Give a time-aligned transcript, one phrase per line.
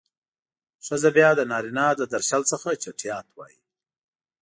[0.85, 3.59] ښځه بيا د نارينه له درشل څخه چټيات وايي.